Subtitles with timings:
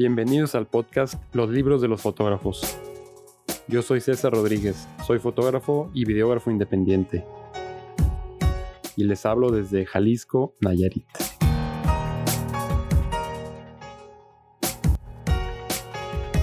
[0.00, 2.78] Bienvenidos al podcast Los libros de los fotógrafos.
[3.68, 7.26] Yo soy César Rodríguez, soy fotógrafo y videógrafo independiente.
[8.96, 11.04] Y les hablo desde Jalisco, Nayarit.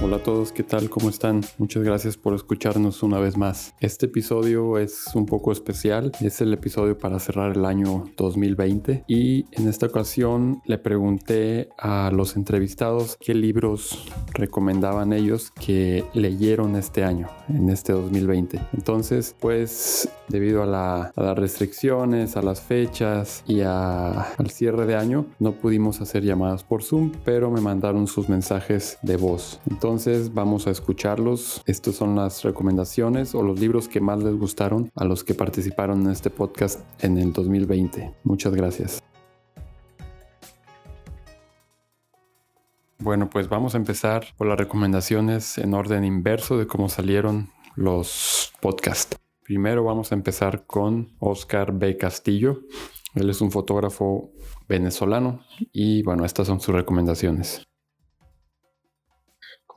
[0.00, 0.88] Hola a todos, ¿qué tal?
[0.88, 1.40] ¿Cómo están?
[1.58, 3.74] Muchas gracias por escucharnos una vez más.
[3.80, 9.46] Este episodio es un poco especial, es el episodio para cerrar el año 2020 y
[9.50, 17.02] en esta ocasión le pregunté a los entrevistados qué libros recomendaban ellos que leyeron este
[17.02, 18.60] año, en este 2020.
[18.74, 25.52] Entonces, pues debido a, las restricciones, a las fechas y al cierre de año, no
[25.52, 29.60] pudimos hacer llamadas por Zoom, pero me mandaron sus mensajes de voz.
[29.68, 31.62] Entonces, entonces vamos a escucharlos.
[31.64, 36.02] Estas son las recomendaciones o los libros que más les gustaron a los que participaron
[36.02, 38.14] en este podcast en el 2020.
[38.22, 39.02] Muchas gracias.
[42.98, 48.52] Bueno, pues vamos a empezar por las recomendaciones en orden inverso de cómo salieron los
[48.60, 49.16] podcasts.
[49.42, 51.96] Primero vamos a empezar con Oscar B.
[51.96, 52.60] Castillo.
[53.14, 54.32] Él es un fotógrafo
[54.68, 55.40] venezolano
[55.72, 57.62] y bueno, estas son sus recomendaciones.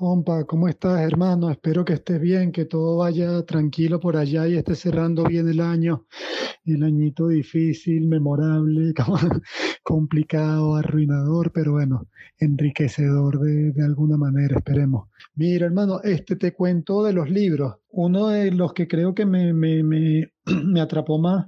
[0.02, 1.52] Compa, ¿cómo estás, hermano?
[1.52, 5.60] Espero que estés bien, que todo vaya tranquilo por allá y estés cerrando bien el
[5.60, 6.08] año.
[6.66, 8.96] El añito difícil, memorable,
[9.84, 12.08] complicado, arruinador, pero bueno,
[12.40, 15.08] enriquecedor de, alguna manera, esperemos.
[15.36, 17.76] Mira, hermano, este te cuento de los libros.
[17.90, 20.32] Uno de los que creo que me, me, me
[20.82, 21.46] atrapó más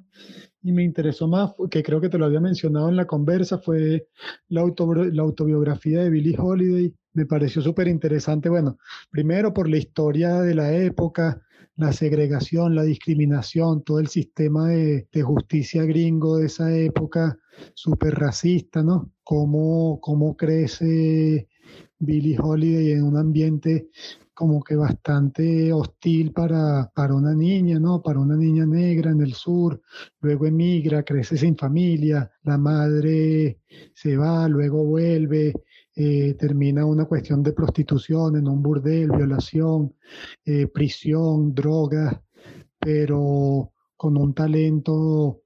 [0.64, 4.08] y me interesó más, que creo que te lo había mencionado en la conversa, fue
[4.47, 8.78] la, autobiografía de Billie Holiday me pareció súper interesante, bueno,
[9.11, 11.41] primero por la historia de la época,
[11.75, 17.38] la segregación, la discriminación, todo el sistema de, justicia gringo de esa época,
[17.75, 19.11] súper racista, ¿no?
[19.23, 21.47] Cómo, cómo crece
[22.00, 23.90] Billie Holiday en un ambiente
[24.33, 28.01] como que bastante hostil para, para una niña, ¿no?
[28.01, 29.81] Para una niña negra en el sur,
[30.21, 33.59] luego emigra, crece sin familia, la madre
[33.94, 35.53] se va, luego vuelve,
[35.95, 39.94] eh, termina una cuestión de prostitución en un burdel, violación,
[40.44, 42.19] eh, prisión, drogas,
[42.79, 45.44] pero con un talento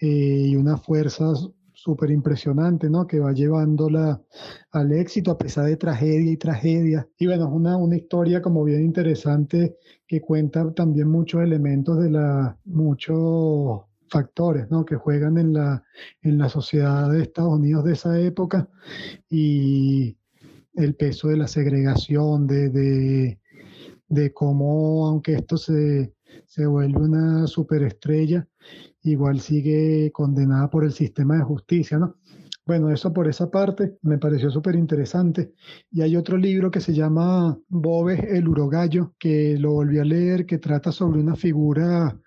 [0.00, 1.32] eh, y una fuerza
[1.84, 3.06] súper impresionante, ¿no?
[3.06, 4.22] Que va llevándola
[4.70, 7.06] al éxito a pesar de tragedia y tragedia.
[7.18, 12.10] Y bueno, es una, una historia como bien interesante que cuenta también muchos elementos de
[12.10, 14.86] la, muchos factores ¿no?
[14.86, 15.84] que juegan en la,
[16.22, 18.66] en la sociedad de Estados Unidos de esa época
[19.28, 20.16] y
[20.74, 23.40] el peso de la segregación, de, de,
[24.08, 26.14] de cómo, aunque esto se,
[26.46, 28.48] se vuelve una superestrella,
[29.04, 32.16] igual sigue condenada por el sistema de justicia, ¿no?
[32.66, 35.52] Bueno, eso por esa parte me pareció súper interesante.
[35.90, 40.46] Y hay otro libro que se llama Bobes el Urogallo, que lo volví a leer,
[40.46, 42.18] que trata sobre una figura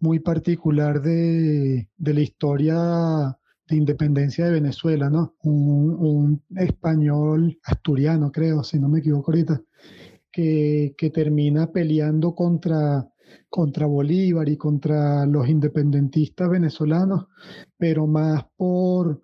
[0.00, 3.36] muy particular de, la historia
[3.66, 5.34] de independencia de Venezuela, ¿no?
[5.42, 9.62] Un, español asturiano, creo, si no me equivoco ahorita,
[10.32, 13.06] que, termina peleando contra,
[13.48, 17.26] contra Bolívar y contra los independentistas venezolanos,
[17.76, 19.22] pero más por,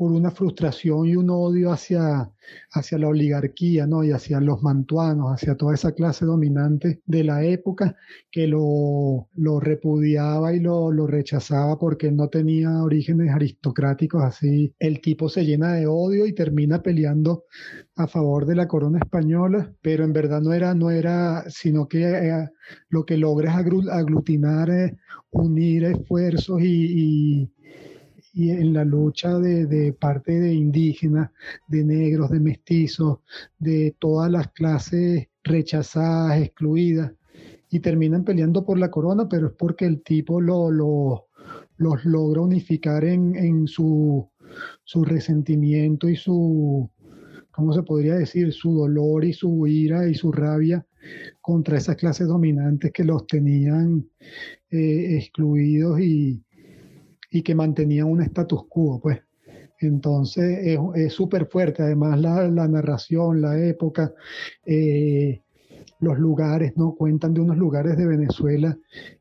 [0.00, 2.32] por una frustración y un odio hacia,
[2.72, 4.02] hacia la oligarquía, ¿no?
[4.02, 7.94] Y hacia los mantuanos, hacia toda esa clase dominante de la época
[8.30, 14.74] que lo, lo repudiaba y lo, lo, rechazaba porque no tenía orígenes aristocráticos así.
[14.78, 17.44] El tipo se llena de odio y termina peleando
[17.94, 22.04] a favor de la corona española, pero en verdad no era, no era, sino que
[22.04, 22.48] eh,
[22.88, 24.96] lo que logra es aglutinar, eh,
[25.30, 27.59] unir esfuerzos y y
[28.34, 31.30] en la lucha de, parte de indígenas,
[31.68, 33.18] de negros, de mestizos,
[33.58, 37.12] de todas las clases rechazadas, excluidas,
[37.70, 43.04] y terminan peleando por la corona, pero es porque el tipo lo, los logra unificar
[43.04, 44.28] en, su,
[44.84, 46.90] su resentimiento y su,
[47.50, 48.52] ¿cómo se podría decir?
[48.52, 50.84] Su dolor y su ira y su rabia
[51.40, 54.06] contra esas clases dominantes que los tenían
[54.70, 56.42] eh, excluidos y,
[57.30, 59.20] y que mantenía un status quo, pues.
[59.78, 64.12] Entonces es súper fuerte, además la, narración, la época,
[64.66, 65.40] eh,
[66.00, 66.94] los lugares, ¿no?
[66.94, 68.76] Cuentan de unos lugares de Venezuela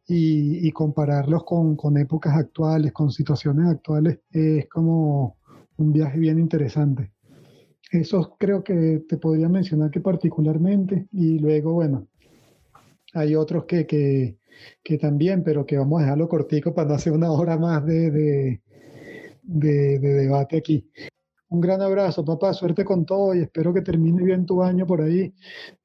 [0.05, 5.37] y, compararlos con, con, épocas actuales, con situaciones actuales, es como
[5.77, 7.11] un viaje bien interesante.
[7.91, 12.07] Eso creo que te podría mencionar que particularmente, y luego, bueno,
[13.13, 14.38] hay otros que, que,
[14.83, 18.11] que también, pero que vamos a dejarlo cortico para no hacer una hora más de,
[18.11, 18.61] de,
[19.43, 20.89] de, debate aquí.
[21.49, 22.53] Un gran abrazo, papá.
[22.53, 25.33] Suerte con todo y espero que termine bien tu año por ahí.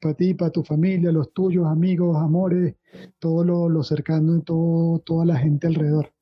[0.00, 2.74] Para ti, para tu familia, los tuyos, amigos, amores,
[3.18, 6.12] todo lo, lo cercano y todo, toda la gente alrededor.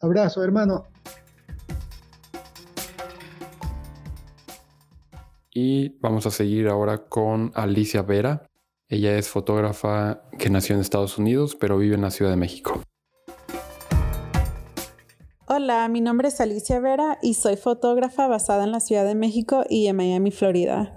[0.00, 0.86] Abrazo, hermano.
[5.60, 8.47] Y vamos a seguir ahora con Alicia Vera.
[8.90, 12.80] Ella es fotógrafa que nació en Estados Unidos, pero vive en la Ciudad de México.
[15.46, 19.64] Hola, mi nombre es Alicia Vera y soy fotógrafa basada en la Ciudad de México
[19.68, 20.96] y en Miami, Florida.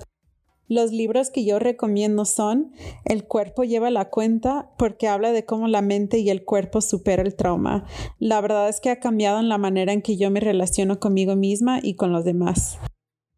[0.70, 2.72] Los libros que yo recomiendo son
[3.04, 7.24] El cuerpo lleva la cuenta porque habla de cómo la mente y el cuerpo supera
[7.24, 7.84] el trauma.
[8.20, 11.36] La verdad es que ha cambiado en la manera en que yo me relaciono conmigo
[11.36, 12.80] misma y con los demás.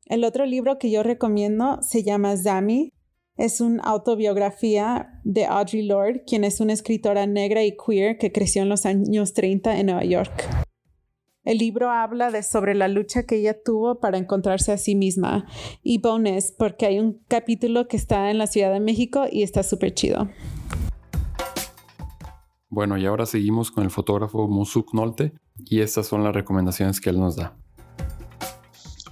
[0.05, 2.91] El otro libro que yo recomiendo se llama Zami.
[3.35, 8.61] Es una autobiografía de Audre Lorde, quien es una escritora negra y queer que creció
[8.61, 10.65] en los años 30 en Nueva York.
[11.43, 15.47] El libro habla de sobre la lucha que ella tuvo para encontrarse a sí misma.
[15.81, 19.63] Y bonus, porque hay un capítulo que está en la Ciudad de México y está
[19.63, 20.29] súper chido.
[22.69, 27.09] Bueno, y ahora seguimos con el fotógrafo Musuk Nolte y estas son las recomendaciones que
[27.09, 27.57] él nos da.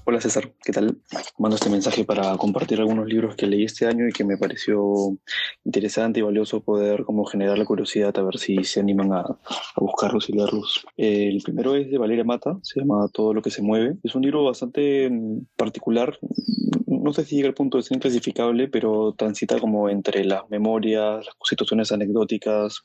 [0.03, 0.97] Hola César, ¿qué tal?
[1.37, 5.15] Mando este mensaje para compartir algunos libros que leí este año y que me pareció
[5.63, 9.37] interesante y valioso poder como generar la curiosidad a ver si se animan a,
[9.75, 10.85] buscarlos y leerlos.
[10.97, 13.97] El primero es de Valeria Mata, se llama Todo lo que se mueve.
[14.03, 16.17] Es un libro bastante mm, particular,
[16.87, 21.25] no sé si llega al punto de ser inclasificable, pero transita como entre las memorias,
[21.25, 22.83] las situaciones anecdóticas,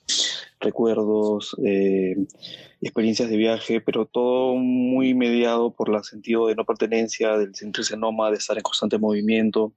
[0.60, 2.14] recuerdos, eh,
[2.80, 7.96] experiencias de viaje, pero todo muy mediado por el sentido de no pertenencia, del sentirse
[7.96, 9.72] nómada, de estar en constante movimiento.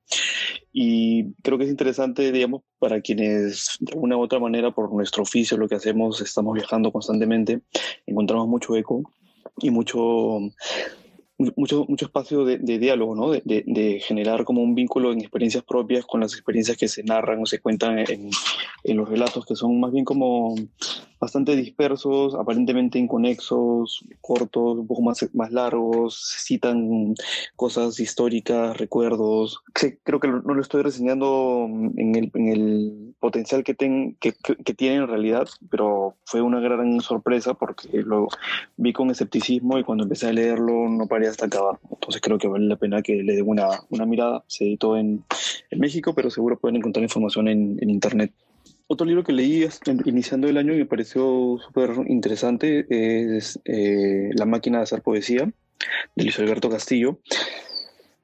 [0.71, 5.23] Y creo que es interesante, digamos, para quienes de una u otra manera, por nuestro
[5.23, 7.61] oficio, lo que hacemos, estamos viajando constantemente,
[8.05, 9.03] encontramos mucho eco
[9.61, 10.39] y mucho
[11.55, 13.31] mucho, mucho espacio de, diálogo, ¿no?
[13.31, 17.41] De, de, generar como un vínculo en experiencias propias con las experiencias que se narran
[17.41, 18.29] o se cuentan en,
[18.83, 20.55] en los relatos, que son más bien como
[21.19, 27.13] bastante dispersos, aparentemente inconexos, cortos, un poco más, más largos, citan
[27.55, 29.61] cosas históricas, recuerdos.
[30.03, 34.73] creo que no lo estoy reseñando en el, en el potencial que, ten, que, que,
[34.73, 38.27] tiene en realidad, pero fue una gran sorpresa porque lo
[38.77, 41.79] vi con escepticismo y cuando empecé a leerlo no paré hasta acabar.
[41.91, 44.43] Entonces creo que vale la pena que le den una, una mirada.
[44.47, 45.23] Se editó en,
[45.69, 48.31] en México, pero seguro pueden encontrar información en, en internet.
[48.91, 49.67] Otro libro que leí
[50.05, 55.45] iniciando el año y me pareció súper interesante es eh, La máquina de hacer poesía
[56.15, 57.19] de Luis Alberto Castillo.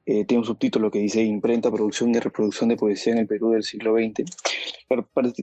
[0.06, 3.50] Eh, tiene un subtítulo que dice Imprenta, producción y reproducción de poesía en el Perú
[3.50, 4.24] del siglo XX.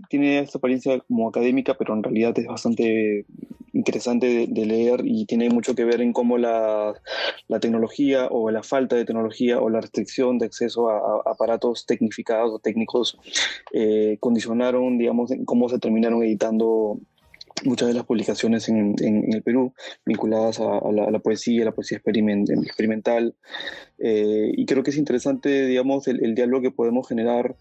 [0.10, 3.26] tiene esta apariencia como académica, pero en realidad es bastante
[3.74, 6.94] interesante de, leer y tiene mucho que ver en cómo la,
[7.48, 12.54] la, tecnología o la falta de tecnología o la restricción de acceso a, aparatos tecnificados
[12.54, 13.18] o técnicos
[13.74, 17.00] eh, condicionaron, digamos, cómo se terminaron editando
[17.64, 19.74] muchas de las publicaciones en, en, el Perú
[20.06, 23.36] vinculadas a, la, poesía, a la poesía experimental.
[24.00, 27.56] Eh, y creo que es interesante, digamos, el, diálogo que podemos generar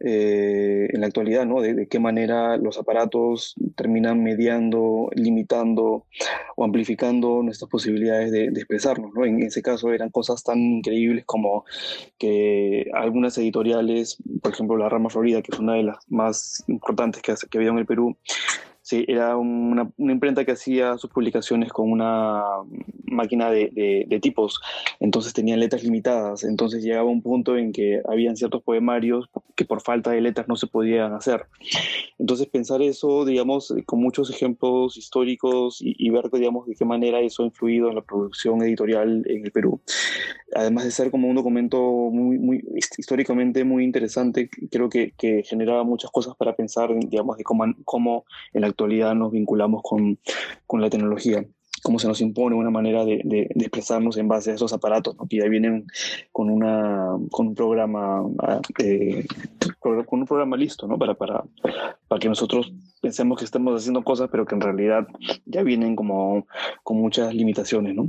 [0.00, 1.60] eh, en la actualidad, ¿no?
[1.60, 6.06] De, qué manera los aparatos terminan mediando, limitando
[6.56, 9.24] o amplificando nuestras posibilidades de, expresarnos, ¿no?
[9.24, 11.64] En ese caso eran cosas tan increíbles como
[12.16, 17.22] que algunas editoriales, por ejemplo, La Rama Florida, que es una de las más importantes
[17.22, 18.16] que, que había en el Perú,
[18.88, 22.42] Sí, era una, imprenta que hacía sus publicaciones con una
[23.04, 24.62] máquina de, de, tipos,
[24.98, 29.82] entonces tenían letras limitadas, entonces llegaba un punto en que habían ciertos poemarios que por
[29.82, 31.44] falta de letras no se podían hacer.
[32.18, 37.20] Entonces pensar eso, digamos, con muchos ejemplos históricos y, y ver, digamos, de qué manera
[37.20, 39.82] eso ha influido en la producción editorial en el Perú.
[40.54, 42.64] Además de ser como un documento muy, muy
[42.96, 48.24] históricamente muy interesante, creo que, que generaba muchas cosas para pensar, digamos, de cómo, cómo
[48.54, 50.18] en la actualidad nos vinculamos con,
[50.66, 51.44] con la tecnología
[51.82, 55.26] cómo se nos impone una manera de, de, expresarnos en base a esos aparatos, ¿no?
[55.28, 55.86] que ya vienen
[56.32, 58.24] con, una, con un programa
[58.78, 59.24] eh,
[59.78, 60.98] con un programa listo ¿no?
[60.98, 61.44] para, para,
[62.08, 65.06] para que nosotros pensemos que estamos haciendo cosas, pero que en realidad
[65.46, 66.46] ya vienen como
[66.82, 67.94] con muchas limitaciones.
[67.94, 68.08] ¿no?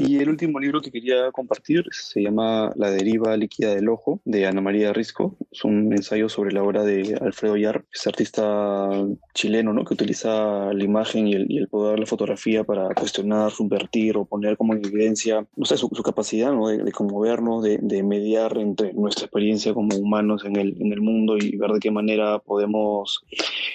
[0.00, 4.46] Y el último libro que quería compartir se llama La deriva líquida del ojo, de
[4.46, 5.36] Ana María Risco.
[5.52, 8.88] Es un ensayo sobre la obra de Alfredo Yar, ese artista
[9.34, 9.84] chileno ¿no?
[9.84, 14.56] que utiliza la imagen y el, poder de la fotografía para cuestionar, subvertir o poner
[14.56, 16.68] como en evidencia no sé, su, capacidad ¿no?
[16.68, 21.36] de, conmovernos, de, de, mediar entre nuestra experiencia como humanos en el, en el mundo
[21.36, 23.22] y ver de qué manera podemos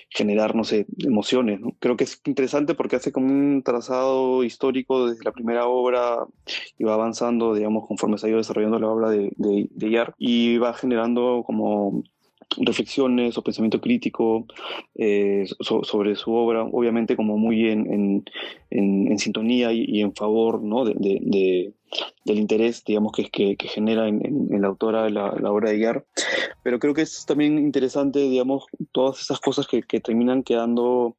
[0.10, 1.60] generar, no sé, emociones.
[1.60, 1.76] ¿no?
[1.80, 6.28] Creo que es interesante porque hace como un trazado histórico desde la primera obra iba,
[6.80, 11.44] iba avanzando, digamos, conforme se ha ido desarrollando la obra de, de, y va generando
[11.46, 12.04] como
[12.58, 14.46] reflexiones o pensamiento crítico
[14.96, 18.24] eh, sobre su obra, obviamente como muy en,
[18.70, 20.86] en, en, sintonía y, en favor ¿no?
[20.86, 21.74] de,
[22.26, 26.06] del interés, digamos, que, que, que genera en, la autora la, obra de Yar.
[26.64, 31.16] Pero creo que es también interesante, digamos, todas esas cosas que, terminan quedando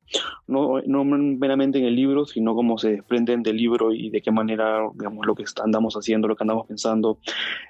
[0.46, 4.30] no, no, meramente en el libro, sino como se desprenden del libro y de qué
[4.30, 7.18] manera, digamos, lo que andamos haciendo, lo que andamos pensando,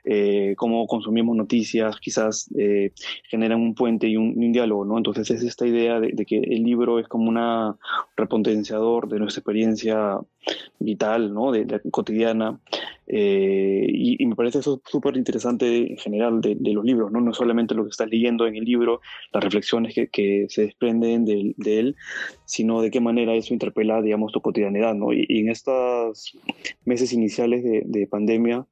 [0.04, 2.92] eh, cómo consumimos noticias, quizás eh,
[3.28, 4.96] generan un puente y un, diálogo, ¿no?
[4.96, 7.76] Entonces es esta idea de, que el libro es como un
[8.16, 10.18] repotenciador de nuestra experiencia
[10.78, 11.52] vital, ¿no?
[11.52, 12.58] De, de cotidiana.
[13.08, 17.20] Eh, y, y, me parece eso súper interesante en general de, de, los libros, ¿no?
[17.20, 19.00] no solamente lo que estás leyendo en el libro,
[19.32, 21.96] las reflexiones que, que se desprenden de, de, él,
[22.44, 24.94] sino de qué manera eso interpela, digamos, tu cotidianidad.
[24.94, 25.12] ¿no?
[25.12, 26.36] Y, y en estos
[26.84, 28.66] meses iniciales de, de pandemia,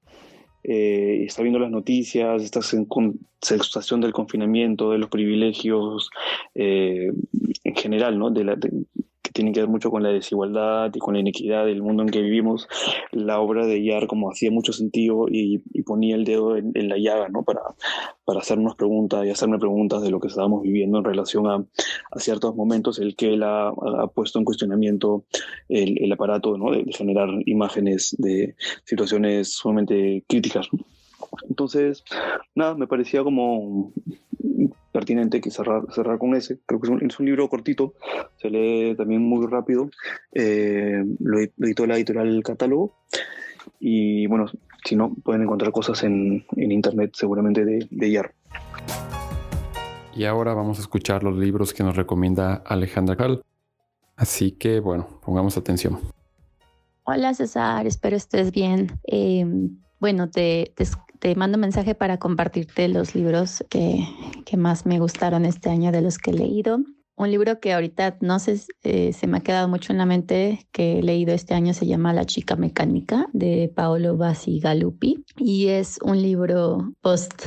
[0.67, 2.89] eh, está viendo las noticias, estás en
[3.43, 6.09] sensación del confinamiento, de los privilegios
[6.55, 7.13] eh,
[7.65, 8.31] en general, ¿no?
[8.31, 8.71] De la, de,
[9.35, 12.23] tienen que ver mucho con la desigualdad y con la inequidad del mundo en que
[12.23, 12.69] vivimos,
[13.11, 16.89] la obra de Yar como hacía mucho sentido y, y ponía el dedo en, en,
[16.89, 17.43] la llaga, ¿no?
[17.43, 17.61] Para,
[18.25, 21.65] para hacernos preguntas y hacerme preguntas de lo que estábamos viviendo en relación a,
[22.13, 25.25] a ciertos momentos, el que él ha, ha puesto en cuestionamiento
[25.69, 26.71] el, el aparato, ¿no?
[26.71, 30.69] De, de, generar imágenes de situaciones sumamente críticas.
[31.49, 32.05] Entonces,
[32.55, 33.93] nada, me parecía como
[34.95, 36.61] pertinente que cerrar, cerrar con ese.
[36.67, 37.95] Creo que es un, es un libro cortito,
[38.37, 39.91] se lee también muy rápido.
[40.33, 42.95] Eh, lo, lo, editó la editorial Catálogo.
[43.81, 44.47] Y bueno,
[44.85, 48.33] si no, pueden encontrar cosas en, en internet seguramente de, de YAR.
[50.15, 53.43] Y ahora vamos a escuchar los libros que nos recomienda Alejandra Cal.
[54.15, 55.99] Así que bueno, pongamos atención.
[57.03, 58.93] Hola César, espero estés bien.
[59.09, 59.45] Eh,
[59.99, 60.85] bueno, te, te,
[61.25, 64.07] te mando mensaje para compartirte los libros que,
[64.45, 66.81] que, más me gustaron este año de los que he leído.
[67.17, 70.67] Un libro que ahorita no sé, eh, se me ha quedado mucho en la mente
[70.71, 75.99] que he leído este año se llama La chica mecánica de Paolo Basigalupi y es
[76.03, 77.47] un libro post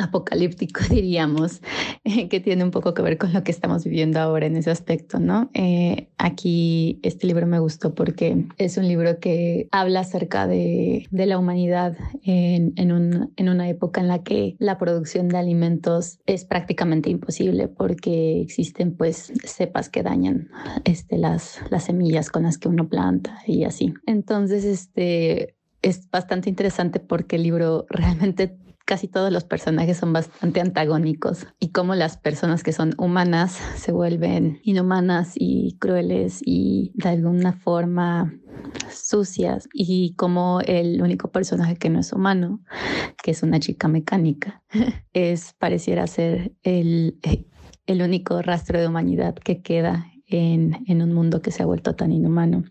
[0.00, 1.60] apocalíptico, diríamos,
[2.04, 4.70] eh, que tiene un poco que ver con lo que estamos viviendo ahora en ese
[4.70, 5.50] aspecto, ¿no?
[5.54, 11.26] Eh, aquí este libro me gustó porque es un libro que habla acerca de, de
[11.26, 16.18] la humanidad en, en, un, en, una época en la que la producción de alimentos
[16.26, 20.48] es prácticamente imposible porque existen pues cepas que dañan
[20.84, 23.94] este, las, las semillas con las que uno planta y así.
[24.06, 28.56] Entonces, este es bastante interesante porque el libro realmente
[28.90, 33.92] casi todos los personajes son bastante antagónicos y cómo las personas que son humanas se
[33.92, 38.34] vuelven inhumanas y crueles y de alguna forma
[38.90, 42.62] sucias y como el único personaje que no es humano,
[43.22, 44.64] que es una chica mecánica,
[45.12, 47.16] es pareciera ser el,
[47.86, 51.94] el único rastro de humanidad que queda en, en, un mundo que se ha vuelto
[51.94, 52.64] tan inhumano.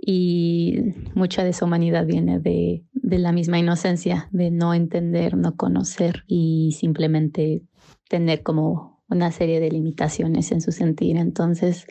[0.00, 5.54] Y mucha de esa humanidad viene de, de la misma inocencia, de no entender, no
[5.54, 7.60] conocer y simplemente
[8.08, 11.16] tener como una serie de limitaciones en su sentir.
[11.16, 11.86] Entonces,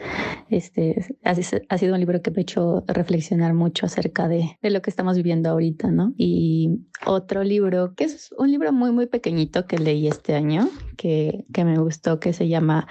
[0.50, 4.82] este ha sido un libro que me ha hecho reflexionar mucho acerca de, de, lo
[4.82, 6.14] que estamos viviendo ahorita, ¿no?
[6.18, 11.46] Y otro libro, que es un libro muy, muy pequeñito que leí este año, que,
[11.54, 12.88] que me gustó, que se llama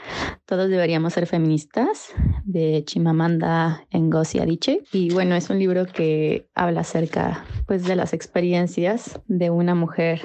[0.46, 2.12] Todos deberíamos ser feministas,
[2.44, 4.82] de Chimamanda Ngozi Adichie.
[4.92, 10.20] Y bueno, es un libro que habla acerca, pues, de las experiencias de una mujer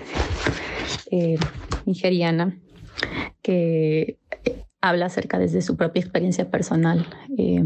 [1.12, 1.38] eh,
[1.86, 2.58] nigeriana
[3.46, 4.18] que
[4.82, 7.06] habla acerca desde su propia experiencia personal
[7.38, 7.64] eh,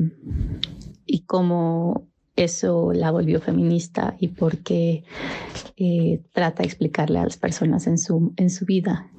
[1.05, 2.05] y cómo
[2.35, 5.05] eso la volvió feminista y por qué
[5.77, 9.09] eh, trata de explicarle a las personas en su, en su vida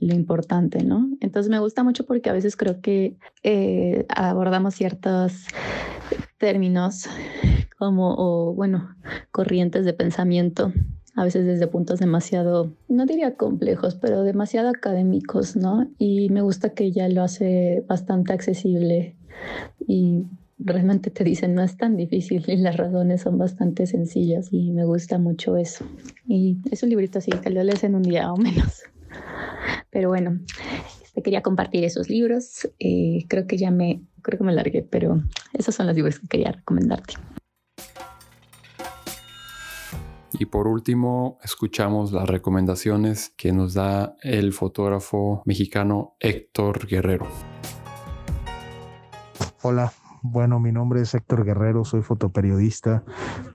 [0.00, 1.08] lo importante, ¿no?
[1.20, 5.46] Entonces me gusta mucho porque a veces creo que eh, abordamos ciertos
[6.36, 7.08] términos
[7.78, 8.94] como, bueno,
[9.30, 10.70] corrientes de pensamiento
[11.16, 15.88] a veces desde puntos demasiado, no diría complejos, pero demasiado académicos, ¿no?
[15.98, 19.16] Y me gusta que ella lo hace bastante accesible
[19.86, 20.24] y
[20.58, 24.84] realmente te dicen no es tan difícil y las razones son bastante sencillas y me
[24.84, 25.84] gusta mucho eso.
[26.26, 28.82] Y es un librito así, que lo lees en un día o menos.
[29.90, 30.40] Pero bueno,
[31.14, 32.68] te quería compartir esos libros.
[32.78, 36.26] Eh, creo que ya me, creo que me largué, pero esos son los libros que
[36.26, 37.14] quería recomendarte.
[40.38, 47.28] Y por último, escuchamos las recomendaciones que nos da el fotógrafo mexicano Héctor Guerrero.
[49.62, 49.92] Hola,
[50.26, 53.04] Bueno, mi nombre es Héctor Guerrero, soy fotoperiodista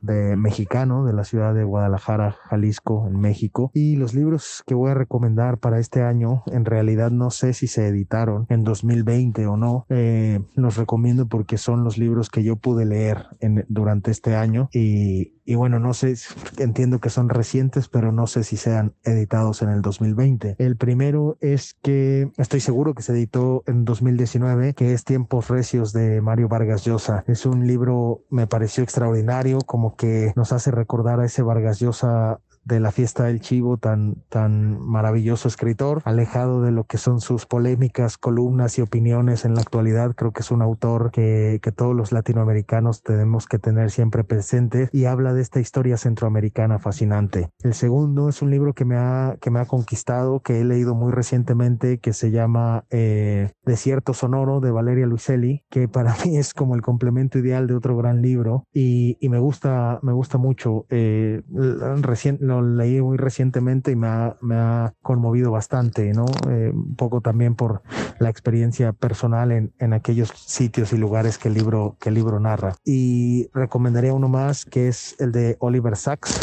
[0.02, 3.72] de mexicano de la ciudad de Guadalajara, Jalisco, en México.
[3.74, 7.66] Y los libros que voy a recomendar para este año, en realidad no sé si
[7.66, 9.88] se editaron en 2020 o no.
[9.90, 14.70] Eh, los recomiendo porque son los libros que yo pude leer en, durante este año
[14.72, 16.14] y, y bueno, no sé,
[16.60, 20.56] entiendo que son recientes, pero no sé si sean editados en el 2020.
[20.60, 25.92] El primero es que estoy seguro que se editó en 2019, que es Tiempos Recios
[25.92, 27.24] de Mario Vargas Llosa.
[27.26, 32.42] Es un libro, me pareció extraordinario, como que nos hace recordar a ese Vargas Llosa
[32.70, 37.46] de la fiesta del chivo, tan, tan maravilloso escritor, alejado de lo que son sus
[37.46, 40.16] polémicas, columnas y opiniones en la actualidad.
[40.16, 44.90] Creo que es un autor que, que todos los latinoamericanos tenemos que tener siempre presente
[44.94, 47.50] y habla de esta historia centroamericana fascinante.
[47.64, 50.96] El segundo es un libro que me ha, que me ha conquistado, que he leído
[50.96, 56.54] muy recientemente, que se llama eh, Desierto Sonoro de Valeria Luiselli, que para mí es
[56.54, 60.86] como el complemento ideal de otro gran libro y, y me gusta, me gusta mucho.
[60.90, 61.42] Eh,
[62.02, 66.26] recién, lo leí muy recientemente y me ha, conmovido bastante, ¿no?
[66.50, 67.82] Eh, un poco también por
[68.20, 72.40] la experiencia personal en, en, aquellos sitios y lugares que el libro, que el libro
[72.40, 72.76] narra.
[72.86, 76.40] Y recomendaría uno más que es el de Oliver Sacks.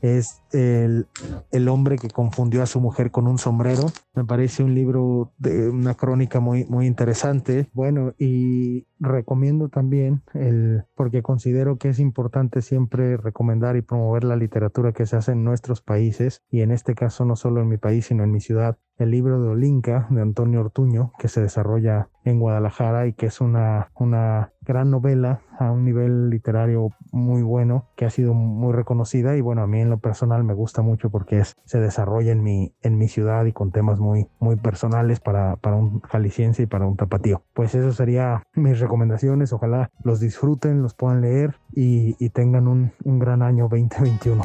[0.00, 1.06] Es el,
[1.50, 3.86] el hombre que confundió a su mujer con un sombrero.
[4.14, 7.68] Me parece un libro de una crónica muy, muy interesante.
[7.72, 14.36] Bueno, y recomiendo también el, porque considero que es importante siempre recomendar y promover la
[14.36, 17.78] literatura que se hace en nuestros países y en este caso no solo en mi
[17.78, 22.10] país sino en mi ciudad el libro de Olinka de Antonio Ortuño que se desarrolla
[22.24, 27.88] en Guadalajara y que es una, una gran novela a un nivel literario muy bueno
[27.96, 29.98] que ha sido muy reconocida y bueno a mí en lo
[30.44, 34.00] me gusta mucho porque es, se desarrolla en mi, en mi ciudad y con temas
[34.00, 38.80] muy, muy personales para, para un jalisciense y para un tapatío pues eso sería mis
[38.80, 44.42] recomendaciones ojalá los disfruten los puedan leer y, y tengan un, un gran año 2021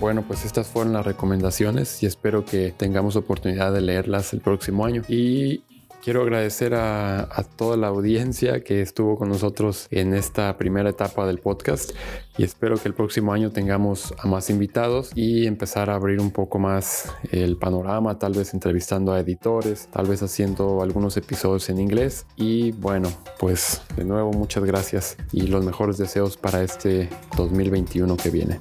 [0.00, 4.84] bueno, pues estas fueron las recomendaciones y espero que tengamos oportunidad de leerlas el próximo
[4.84, 5.00] año.
[5.08, 5.64] Y
[6.04, 11.26] quiero agradecer a, a, toda la audiencia que estuvo con nosotros en esta primera etapa
[11.26, 11.92] del podcast
[12.36, 16.30] y espero que el próximo año tengamos a más invitados y empezar a abrir un
[16.30, 21.80] poco más el panorama, tal vez entrevistando a editores, tal vez haciendo algunos episodios en
[21.80, 28.18] inglés y bueno, pues de nuevo muchas gracias y los mejores deseos para este 2021
[28.18, 28.58] que viene.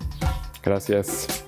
[0.64, 1.44] Gracias.